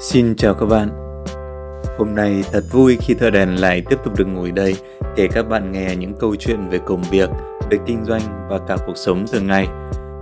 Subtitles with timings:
[0.00, 0.88] Xin chào các bạn.
[1.98, 4.76] Hôm nay thật vui khi thợ đèn lại tiếp tục được ngồi đây
[5.16, 7.30] để các bạn nghe những câu chuyện về công việc,
[7.70, 9.68] về kinh doanh và cả cuộc sống thường ngày.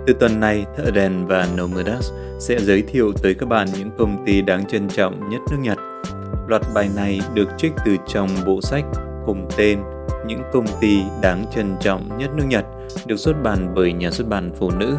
[0.06, 4.24] Từ tuần này, thợ đèn và Nomadas sẽ giới thiệu tới các bạn những công
[4.26, 5.78] ty đáng trân trọng nhất nước Nhật.
[6.48, 8.84] Loạt bài này được trích từ trong bộ sách
[9.26, 9.78] cùng tên
[10.26, 12.64] những công ty đáng trân trọng nhất nước Nhật
[13.06, 14.96] được xuất bản bởi nhà xuất bản Phụ nữ,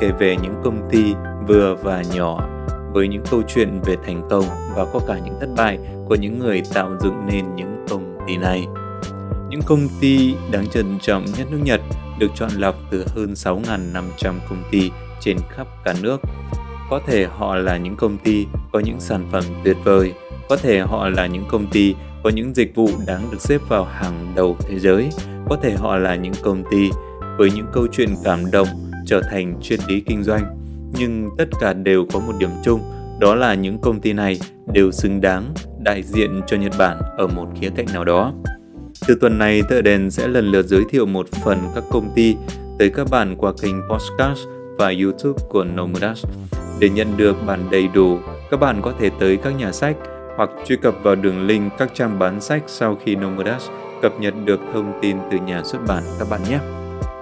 [0.00, 1.14] kể về những công ty
[1.48, 2.48] vừa và nhỏ
[2.92, 4.44] với những câu chuyện về thành công
[4.76, 5.78] và có cả những thất bại
[6.08, 8.66] của những người tạo dựng nên những công ty này.
[9.48, 11.80] Những công ty đáng trân trọng nhất nước Nhật
[12.18, 14.90] được chọn lọc từ hơn 6.500 công ty
[15.20, 16.20] trên khắp cả nước.
[16.90, 20.12] Có thể họ là những công ty có những sản phẩm tuyệt vời,
[20.48, 23.84] có thể họ là những công ty có những dịch vụ đáng được xếp vào
[23.84, 25.08] hàng đầu thế giới,
[25.48, 26.90] có thể họ là những công ty
[27.38, 28.68] với những câu chuyện cảm động
[29.06, 30.58] trở thành triết lý kinh doanh
[30.92, 32.80] nhưng tất cả đều có một điểm chung,
[33.20, 34.40] đó là những công ty này
[34.72, 38.32] đều xứng đáng đại diện cho Nhật Bản ở một khía cạnh nào đó.
[39.08, 42.36] Từ tuần này, Thợ Đèn sẽ lần lượt giới thiệu một phần các công ty
[42.78, 44.38] tới các bạn qua kênh podcast
[44.78, 46.24] và YouTube của Nomudas.
[46.80, 48.18] Để nhận được bản đầy đủ,
[48.50, 49.96] các bạn có thể tới các nhà sách
[50.38, 53.68] hoặc truy cập vào đường link các trang bán sách sau khi Nomadas
[54.02, 56.58] cập nhật được thông tin từ nhà xuất bản các bạn nhé.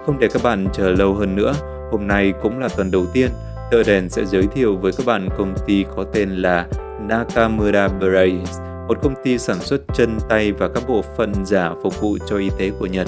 [0.07, 1.55] Không để các bạn chờ lâu hơn nữa,
[1.93, 3.31] hôm nay cũng là tuần đầu tiên
[3.71, 6.67] Tờ đèn sẽ giới thiệu với các bạn công ty có tên là
[7.09, 12.01] Nakamura Brace, một công ty sản xuất chân tay và các bộ phận giả phục
[12.01, 13.07] vụ cho y tế của Nhật.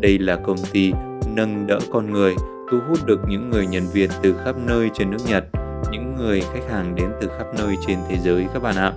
[0.00, 0.92] Đây là công ty
[1.34, 2.34] nâng đỡ con người,
[2.70, 5.44] thu hút được những người nhân viên từ khắp nơi trên nước Nhật,
[5.90, 8.92] những người khách hàng đến từ khắp nơi trên thế giới các bạn ạ.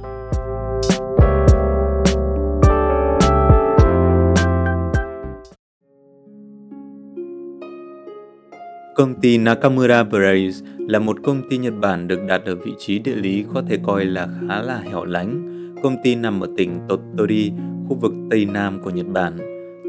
[8.96, 13.00] Công ty Nakamura Brace là một công ty Nhật Bản được đặt ở vị trí
[13.00, 15.48] địa lý có thể coi là khá là hẻo lánh.
[15.84, 17.52] Công ty nằm ở tỉnh Tottori,
[17.88, 19.38] khu vực Tây Nam của Nhật Bản.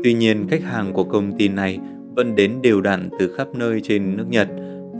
[0.04, 1.78] Tuy nhiên, khách hàng của công ty này
[2.16, 4.48] vẫn đến đều đặn từ khắp nơi trên nước Nhật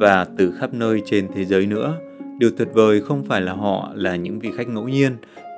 [0.00, 1.94] và từ khắp nơi trên thế giới nữa.
[2.38, 5.12] Điều tuyệt vời không phải là họ là những vị khách ngẫu nhiên,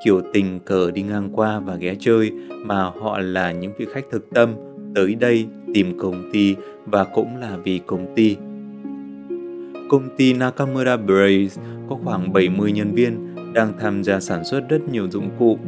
[0.05, 2.33] kiểu tình cờ đi ngang qua và ghé chơi,
[2.65, 4.55] mà họ là những vị khách thực tâm
[4.95, 6.55] tới đây tìm công ty
[6.87, 8.37] và cũng là vì công ty.
[9.91, 14.79] Công ty Nakamura Brace có khoảng 70 nhân viên đang tham gia sản xuất rất
[14.93, 15.59] nhiều dụng cụ.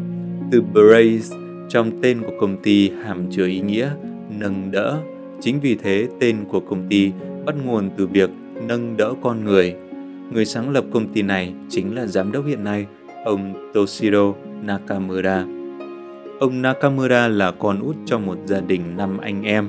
[0.50, 1.36] Từ Brace
[1.68, 3.90] trong tên của công ty hàm chứa ý nghĩa
[4.38, 4.98] nâng đỡ.
[5.40, 7.12] Chính vì thế tên của công ty
[7.46, 8.30] bắt nguồn từ việc
[8.68, 9.74] nâng đỡ con người.
[10.32, 12.86] Người sáng lập công ty này chính là giám đốc hiện nay,
[13.24, 15.44] ông Toshiro Nakamura.
[16.40, 19.68] Ông Nakamura là con út trong một gia đình năm anh em.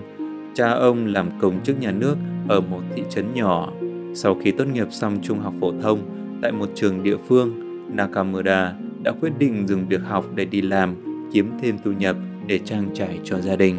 [0.57, 2.15] Cha ông làm công chức nhà nước
[2.47, 3.73] ở một thị trấn nhỏ.
[4.13, 5.99] Sau khi tốt nghiệp xong trung học phổ thông
[6.41, 7.53] tại một trường địa phương,
[7.95, 8.73] Nakamura
[9.03, 10.95] đã quyết định dừng việc học để đi làm,
[11.33, 12.15] kiếm thêm thu nhập
[12.47, 13.75] để trang trải cho gia đình.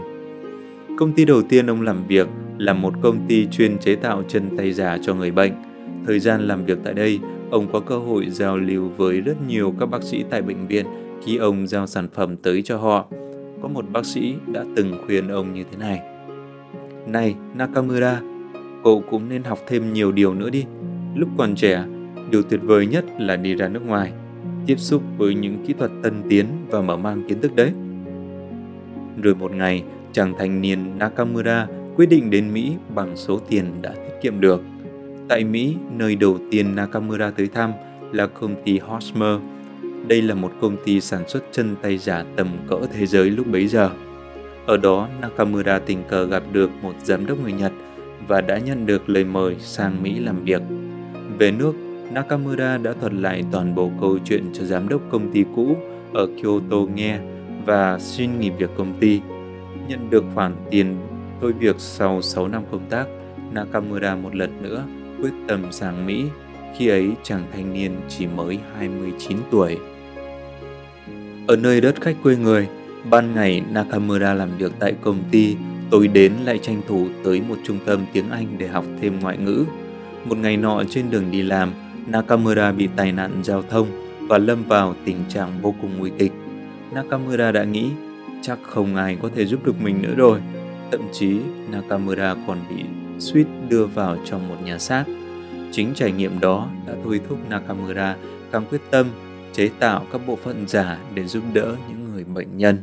[0.99, 2.29] Công ty đầu tiên ông làm việc
[2.59, 5.53] là một công ty chuyên chế tạo chân tay giả cho người bệnh.
[6.07, 9.75] Thời gian làm việc tại đây, ông có cơ hội giao lưu với rất nhiều
[9.81, 10.87] các bác sĩ tại bệnh viện
[11.25, 13.07] khi ông giao sản phẩm tới cho họ.
[13.63, 16.18] Có một bác sĩ đã từng khuyên ông như thế này.
[17.13, 18.21] Này Nakamura,
[18.85, 20.65] cậu cũng nên học thêm nhiều điều nữa đi.
[21.15, 21.85] Lúc còn trẻ,
[22.31, 24.13] điều tuyệt vời nhất là đi ra nước ngoài,
[24.67, 27.73] tiếp xúc với những kỹ thuật tân tiến và mở mang kiến thức đấy.
[29.23, 31.67] Rồi một ngày, chàng thanh niên Nakamura
[31.97, 34.63] quyết định đến Mỹ bằng số tiền đã tiết kiệm được.
[35.29, 37.73] Tại Mỹ, nơi đầu tiên Nakamura tới thăm
[38.13, 39.41] là công ty Hosmer,
[40.07, 43.47] đây là một công ty sản xuất chân tay giả tầm cỡ thế giới lúc
[43.47, 43.91] bấy giờ.
[44.69, 47.73] Ở đó, Nakamura tình cờ gặp được một giám đốc người Nhật
[48.29, 50.63] và đã nhận được lời mời sang Mỹ làm việc.
[51.39, 51.73] Về nước,
[52.13, 55.77] Nakamura đã thuật lại toàn bộ câu chuyện cho giám đốc công ty cũ
[56.15, 57.19] ở Kyoto nghe
[57.67, 59.21] và xin nghỉ việc công ty.
[59.89, 60.97] Nhận được khoản tiền
[61.41, 63.07] thôi việc sau 6 năm công tác,
[63.53, 64.85] Nakamura một lần nữa
[65.23, 66.25] quyết tâm sang Mỹ.
[66.77, 69.79] Khi ấy chàng thanh niên chỉ mới 29 tuổi.
[71.47, 72.69] Ở nơi đất khách quê người,
[73.11, 75.57] ban ngày Nakamura làm việc tại công ty,
[75.91, 79.39] tối đến lại tranh thủ tới một trung tâm tiếng Anh để học thêm ngoại
[79.39, 79.65] ngữ.
[80.25, 81.73] Một ngày nọ trên đường đi làm,
[82.07, 83.87] Nakamura bị tai nạn giao thông
[84.29, 86.33] và lâm vào tình trạng vô cùng nguy kịch.
[86.93, 87.87] Nakamura đã nghĩ
[88.43, 90.41] chắc không ai có thể giúp được mình nữa rồi.
[90.93, 91.37] Thậm chí
[91.73, 92.85] Nakamura còn bị
[93.19, 95.05] suýt đưa vào trong một nhà xác.
[95.73, 98.17] Chính trải nghiệm đó đã thôi thúc Nakamura
[98.53, 99.07] càng quyết tâm
[99.53, 102.77] chế tạo các bộ phận giả để giúp đỡ những người bệnh nhân.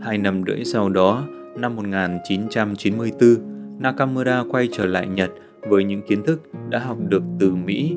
[0.00, 1.26] Hai năm rưỡi sau đó,
[1.56, 3.36] năm 1994,
[3.78, 5.30] Nakamura quay trở lại Nhật
[5.68, 7.94] với những kiến thức đã học được từ Mỹ.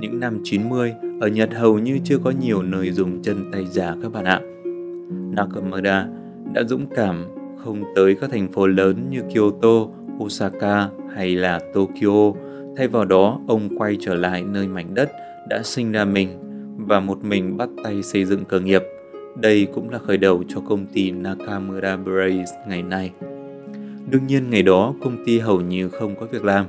[0.00, 3.94] Những năm 90, ở Nhật hầu như chưa có nhiều nơi dùng chân tay giả
[4.02, 4.40] các bạn ạ.
[5.36, 6.08] Nakamura
[6.54, 7.24] đã dũng cảm
[7.64, 9.86] không tới các thành phố lớn như Kyoto,
[10.24, 12.32] Osaka hay là Tokyo.
[12.76, 15.12] Thay vào đó, ông quay trở lại nơi mảnh đất
[15.48, 16.28] đã sinh ra mình
[16.76, 18.82] và một mình bắt tay xây dựng cơ nghiệp.
[19.36, 23.10] Đây cũng là khởi đầu cho công ty Nakamura Brace ngày nay.
[24.10, 26.66] Đương nhiên ngày đó công ty hầu như không có việc làm.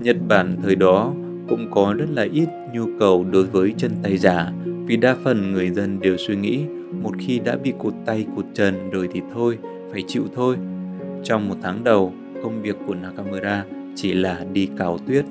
[0.00, 1.12] Nhật Bản thời đó
[1.48, 4.52] cũng có rất là ít nhu cầu đối với chân tay giả
[4.86, 6.64] vì đa phần người dân đều suy nghĩ
[7.02, 9.58] một khi đã bị cụt tay cụt chân rồi thì thôi,
[9.92, 10.56] phải chịu thôi.
[11.24, 12.12] Trong một tháng đầu,
[12.42, 13.64] công việc của Nakamura
[13.94, 15.24] chỉ là đi cào tuyết.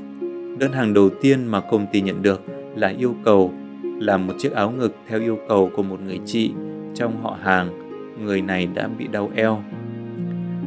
[0.59, 2.41] Đơn hàng đầu tiên mà công ty nhận được
[2.75, 3.53] là yêu cầu
[3.99, 6.51] làm một chiếc áo ngực theo yêu cầu của một người chị
[6.95, 7.69] trong họ hàng.
[8.25, 9.63] Người này đã bị đau eo.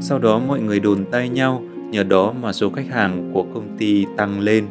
[0.00, 3.76] Sau đó mọi người đồn tay nhau, nhờ đó mà số khách hàng của công
[3.78, 4.66] ty tăng lên.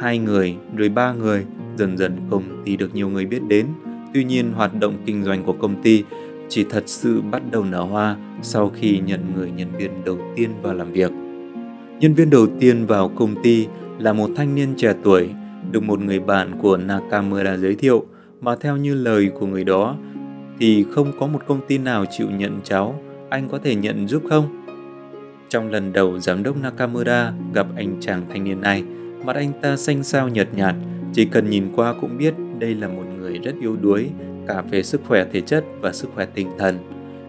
[0.00, 1.44] Hai người, rồi ba người,
[1.76, 3.66] dần dần công ty được nhiều người biết đến.
[4.14, 6.04] Tuy nhiên hoạt động kinh doanh của công ty
[6.48, 10.50] chỉ thật sự bắt đầu nở hoa sau khi nhận người nhân viên đầu tiên
[10.62, 11.10] vào làm việc.
[12.00, 13.66] Nhân viên đầu tiên vào công ty
[13.98, 15.28] là một thanh niên trẻ tuổi
[15.70, 18.04] được một người bạn của Nakamura giới thiệu
[18.40, 19.96] mà theo như lời của người đó
[20.58, 23.00] thì không có một công ty nào chịu nhận cháu,
[23.30, 24.66] anh có thể nhận giúp không?
[25.48, 28.84] Trong lần đầu giám đốc Nakamura gặp anh chàng thanh niên này,
[29.24, 30.74] mặt anh ta xanh xao nhợt nhạt,
[31.12, 34.08] chỉ cần nhìn qua cũng biết đây là một người rất yếu đuối,
[34.48, 36.78] cả về sức khỏe thể chất và sức khỏe tinh thần.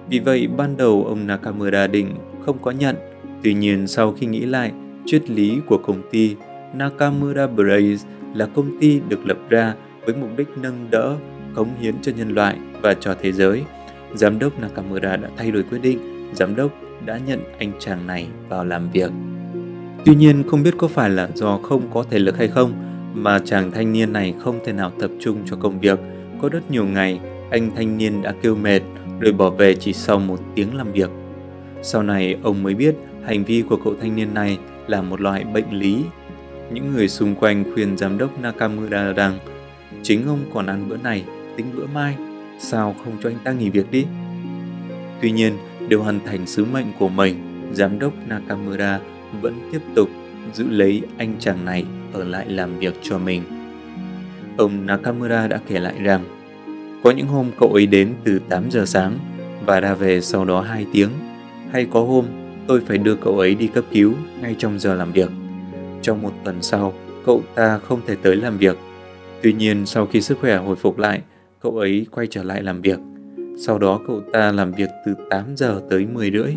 [0.09, 2.15] Vì vậy, ban đầu ông Nakamura định
[2.45, 2.95] không có nhận.
[3.43, 4.71] Tuy nhiên, sau khi nghĩ lại,
[5.05, 6.35] triết lý của công ty
[6.73, 11.15] Nakamura Brace là công ty được lập ra với mục đích nâng đỡ,
[11.55, 13.63] cống hiến cho nhân loại và cho thế giới.
[14.15, 16.71] Giám đốc Nakamura đã thay đổi quyết định, giám đốc
[17.05, 19.11] đã nhận anh chàng này vào làm việc.
[20.05, 22.73] Tuy nhiên không biết có phải là do không có thể lực hay không
[23.13, 25.99] mà chàng thanh niên này không thể nào tập trung cho công việc.
[26.41, 27.19] Có rất nhiều ngày
[27.51, 28.81] anh thanh niên đã kêu mệt
[29.19, 31.09] rồi bỏ về chỉ sau một tiếng làm việc.
[31.81, 32.95] Sau này ông mới biết
[33.25, 34.57] hành vi của cậu thanh niên này
[34.87, 36.03] là một loại bệnh lý.
[36.71, 39.39] Những người xung quanh khuyên giám đốc Nakamura rằng
[40.03, 41.23] chính ông còn ăn bữa này,
[41.57, 42.15] tính bữa mai,
[42.59, 44.05] sao không cho anh ta nghỉ việc đi?
[45.21, 45.53] Tuy nhiên,
[45.87, 47.35] để hoàn thành sứ mệnh của mình,
[47.73, 48.99] giám đốc Nakamura
[49.41, 50.09] vẫn tiếp tục
[50.53, 53.43] giữ lấy anh chàng này ở lại làm việc cho mình.
[54.57, 56.23] Ông Nakamura đã kể lại rằng,
[57.03, 59.19] có những hôm cậu ấy đến từ 8 giờ sáng
[59.65, 61.09] và ra về sau đó 2 tiếng,
[61.71, 62.25] hay có hôm
[62.67, 65.29] tôi phải đưa cậu ấy đi cấp cứu ngay trong giờ làm việc.
[66.01, 66.93] Trong một tuần sau,
[67.25, 68.77] cậu ta không thể tới làm việc.
[69.41, 71.21] Tuy nhiên sau khi sức khỏe hồi phục lại,
[71.63, 72.99] cậu ấy quay trở lại làm việc.
[73.57, 76.55] Sau đó cậu ta làm việc từ 8 giờ tới 10 rưỡi.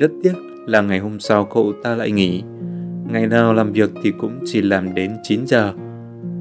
[0.00, 0.32] Rất tiếc
[0.66, 2.42] là ngày hôm sau cậu ta lại nghỉ.
[3.12, 5.72] Ngày nào làm việc thì cũng chỉ làm đến 9 giờ.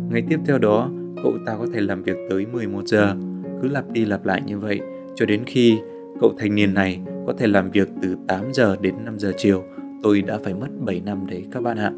[0.09, 0.89] Ngày tiếp theo đó,
[1.23, 3.15] cậu ta có thể làm việc tới 11 giờ.
[3.61, 4.79] Cứ lặp đi lặp lại như vậy
[5.15, 5.79] cho đến khi
[6.21, 9.63] cậu thanh niên này có thể làm việc từ 8 giờ đến 5 giờ chiều.
[10.03, 11.91] Tôi đã phải mất 7 năm đấy các bạn ạ.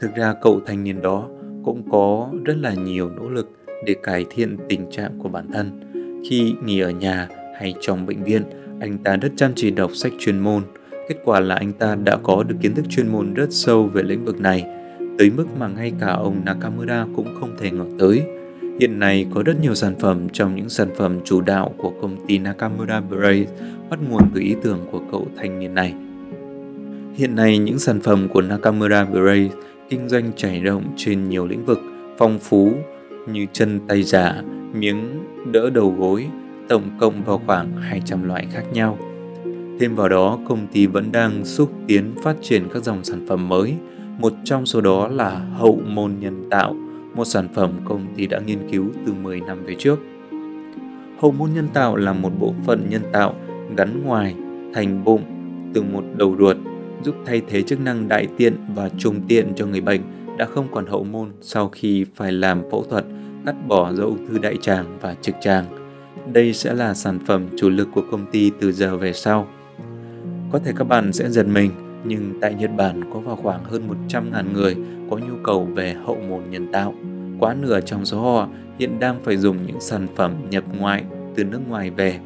[0.00, 1.28] Thực ra cậu thanh niên đó
[1.64, 3.50] cũng có rất là nhiều nỗ lực
[3.86, 5.80] để cải thiện tình trạng của bản thân.
[6.30, 8.42] Khi nghỉ ở nhà hay trong bệnh viện,
[8.80, 10.62] anh ta rất chăm chỉ đọc sách chuyên môn.
[11.08, 14.02] Kết quả là anh ta đã có được kiến thức chuyên môn rất sâu về
[14.02, 14.64] lĩnh vực này,
[15.18, 18.22] tới mức mà ngay cả ông Nakamura cũng không thể ngờ tới.
[18.80, 22.16] Hiện nay có rất nhiều sản phẩm trong những sản phẩm chủ đạo của công
[22.26, 23.46] ty Nakamura Brace
[23.90, 25.94] bắt nguồn từ ý tưởng của cậu thanh niên này.
[27.14, 29.54] Hiện nay những sản phẩm của Nakamura Brace
[29.88, 31.80] kinh doanh trải rộng trên nhiều lĩnh vực
[32.18, 32.72] phong phú
[33.26, 34.42] như chân tay giả,
[34.74, 36.26] miếng đỡ đầu gối,
[36.68, 38.98] tổng cộng vào khoảng 200 loại khác nhau.
[39.80, 43.48] Thêm vào đó, công ty vẫn đang xúc tiến phát triển các dòng sản phẩm
[43.48, 43.74] mới.
[44.18, 46.76] Một trong số đó là hậu môn nhân tạo,
[47.14, 49.98] một sản phẩm công ty đã nghiên cứu từ 10 năm về trước.
[51.18, 53.34] Hậu môn nhân tạo là một bộ phận nhân tạo
[53.76, 54.34] gắn ngoài
[54.74, 55.22] thành bụng
[55.74, 56.56] từ một đầu ruột
[57.04, 60.00] giúp thay thế chức năng đại tiện và trùng tiện cho người bệnh
[60.38, 63.04] đã không còn hậu môn sau khi phải làm phẫu thuật
[63.46, 65.64] cắt bỏ do ung thư đại tràng và trực tràng.
[66.32, 69.48] Đây sẽ là sản phẩm chủ lực của công ty từ giờ về sau.
[70.52, 71.70] Có thể các bạn sẽ giật mình,
[72.04, 74.76] nhưng tại Nhật Bản có vào khoảng hơn 100.000 người
[75.10, 76.94] có nhu cầu về hậu môn nhân tạo.
[77.38, 78.48] Quá nửa trong số họ
[78.78, 82.18] hiện đang phải dùng những sản phẩm nhập ngoại từ nước ngoài về.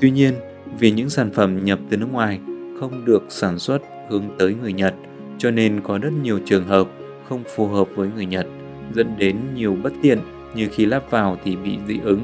[0.00, 0.34] Tuy nhiên,
[0.78, 2.40] vì những sản phẩm nhập từ nước ngoài
[2.80, 4.94] không được sản xuất hướng tới người Nhật,
[5.38, 6.88] cho nên có rất nhiều trường hợp
[7.28, 8.46] không phù hợp với người Nhật,
[8.94, 10.18] dẫn đến nhiều bất tiện
[10.54, 12.20] như khi lắp vào thì bị dị ứng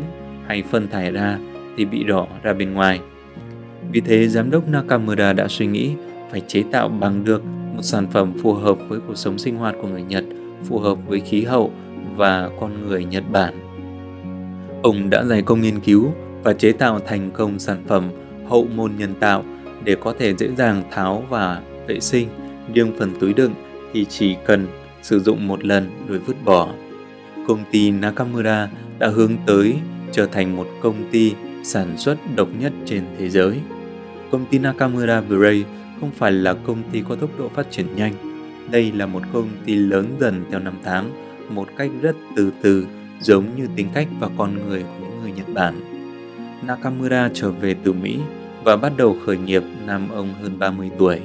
[0.47, 1.39] hay phân thải ra
[1.77, 3.01] thì bị đỏ ra bên ngoài.
[3.93, 5.91] Vì thế, giám đốc Nakamura đã suy nghĩ
[6.31, 7.45] phải chế tạo bằng được
[7.75, 10.25] một sản phẩm phù hợp với cuộc sống sinh hoạt của người Nhật,
[10.65, 11.73] phù hợp với khí hậu
[12.17, 13.55] và con người Nhật Bản.
[14.83, 18.11] Ông đã dày công nghiên cứu và chế tạo thành công sản phẩm
[18.49, 19.45] hậu môn nhân tạo
[19.85, 22.29] để có thể dễ dàng tháo và vệ sinh.
[22.75, 23.55] Riêng phần túi đựng
[23.93, 24.67] thì chỉ cần
[25.03, 26.69] sử dụng một lần rồi vứt bỏ.
[27.49, 28.69] Công ty Nakamura
[28.99, 29.75] đã hướng tới
[30.13, 33.61] trở thành một công ty sản xuất độc nhất trên thế giới.
[34.31, 35.65] Công ty Nakamura Bray
[36.01, 38.13] không phải là công ty có tốc độ phát triển nhanh.
[38.71, 41.11] Đây là một công ty lớn dần theo năm tháng,
[41.49, 42.87] một cách rất từ từ,
[43.21, 45.81] giống như tính cách và con người của những người Nhật Bản.
[46.67, 48.19] Nakamura trở về từ Mỹ
[48.65, 51.21] và bắt đầu khởi nghiệp năm ông hơn 30 tuổi.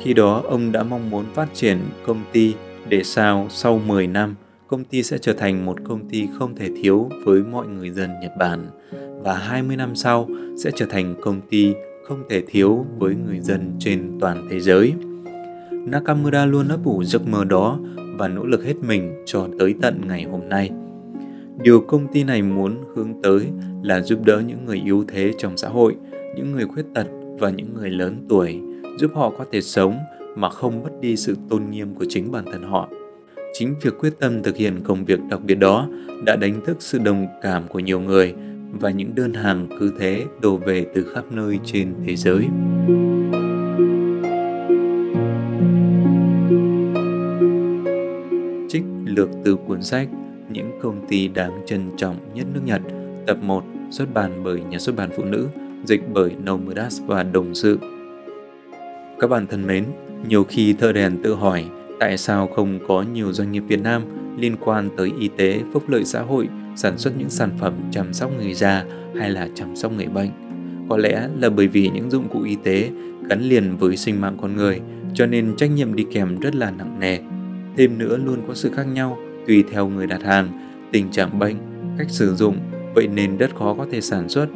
[0.00, 2.54] Khi đó, ông đã mong muốn phát triển công ty
[2.88, 4.34] để sao sau 10 năm,
[4.66, 8.10] công ty sẽ trở thành một công ty không thể thiếu với mọi người dân
[8.22, 8.66] Nhật Bản
[9.22, 10.28] và 20 năm sau
[10.64, 11.74] sẽ trở thành công ty
[12.04, 14.92] không thể thiếu với người dân trên toàn thế giới.
[15.70, 17.78] Nakamura luôn ấp ủ giấc mơ đó
[18.18, 20.70] và nỗ lực hết mình cho tới tận ngày hôm nay.
[21.62, 23.46] Điều công ty này muốn hướng tới
[23.82, 25.96] là giúp đỡ những người yếu thế trong xã hội,
[26.36, 27.06] những người khuyết tật
[27.38, 28.60] và những người lớn tuổi,
[28.98, 29.96] giúp họ có thể sống
[30.36, 32.88] mà không mất đi sự tôn nghiêm của chính bản thân họ.
[33.52, 35.88] Chính việc quyết tâm thực hiện công việc đặc biệt đó
[36.26, 38.34] đã đánh thức sự đồng cảm của nhiều người
[38.72, 42.42] và những đơn hàng cứ thế đổ về từ khắp nơi trên thế giới.
[48.68, 50.08] Trích lược từ cuốn sách
[50.50, 52.80] Những công ty đáng trân trọng nhất nước Nhật
[53.26, 55.48] Tập 1 xuất bản bởi nhà xuất bản phụ nữ
[55.84, 57.78] dịch bởi Nomudas và Đồng Sự
[59.20, 59.84] Các bạn thân mến,
[60.28, 61.64] nhiều khi thợ đèn tự hỏi
[62.00, 64.02] tại sao không có nhiều doanh nghiệp Việt Nam
[64.38, 68.12] liên quan tới y tế, phúc lợi xã hội, sản xuất những sản phẩm chăm
[68.12, 68.84] sóc người già
[69.18, 70.30] hay là chăm sóc người bệnh.
[70.88, 72.90] Có lẽ là bởi vì những dụng cụ y tế
[73.28, 74.80] gắn liền với sinh mạng con người,
[75.14, 77.18] cho nên trách nhiệm đi kèm rất là nặng nề.
[77.76, 80.48] Thêm nữa luôn có sự khác nhau tùy theo người đặt hàng,
[80.92, 81.56] tình trạng bệnh,
[81.98, 82.56] cách sử dụng,
[82.94, 84.46] vậy nên rất khó có thể sản xuất,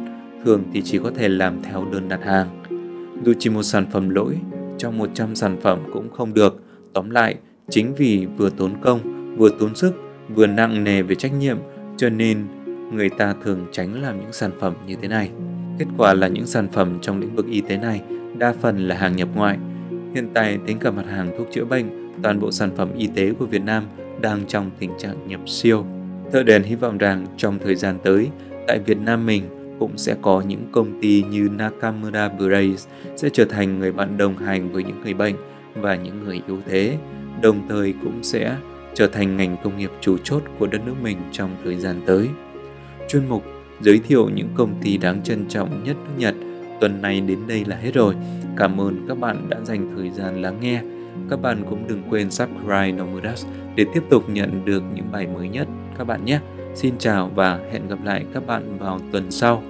[0.45, 2.47] thường thì chỉ có thể làm theo đơn đặt hàng.
[3.25, 4.35] Dù chỉ một sản phẩm lỗi,
[4.77, 6.61] trong 100 sản phẩm cũng không được.
[6.93, 7.35] Tóm lại,
[7.69, 8.99] chính vì vừa tốn công,
[9.37, 9.93] vừa tốn sức,
[10.35, 11.57] vừa nặng nề về trách nhiệm,
[11.97, 12.45] cho nên
[12.93, 15.29] người ta thường tránh làm những sản phẩm như thế này.
[15.79, 18.01] Kết quả là những sản phẩm trong lĩnh vực y tế này
[18.37, 19.57] đa phần là hàng nhập ngoại.
[20.13, 23.33] Hiện tại tính cả mặt hàng thuốc chữa bệnh, toàn bộ sản phẩm y tế
[23.39, 23.83] của Việt Nam
[24.21, 25.85] đang trong tình trạng nhập siêu.
[26.31, 28.29] Thợ đèn hy vọng rằng trong thời gian tới,
[28.67, 29.43] tại Việt Nam mình
[29.79, 34.37] cũng sẽ có những công ty như Nakamura Brace sẽ trở thành người bạn đồng
[34.37, 35.35] hành với những người bệnh
[35.75, 36.97] và những người yếu thế,
[37.41, 38.57] đồng thời cũng sẽ
[38.93, 42.27] trở thành ngành công nghiệp chủ chốt của đất nước mình trong thời gian tới.
[43.09, 43.43] Chuyên mục
[43.81, 46.35] giới thiệu những công ty đáng trân trọng nhất nước Nhật
[46.81, 48.15] tuần này đến đây là hết rồi.
[48.57, 50.81] Cảm ơn các bạn đã dành thời gian lắng nghe.
[51.29, 55.49] Các bạn cũng đừng quên subscribe Nomudas để tiếp tục nhận được những bài mới
[55.49, 55.67] nhất
[55.97, 56.39] các bạn nhé.
[56.77, 59.63] Xin chào và hẹn gặp lại các bạn vào tuần sau.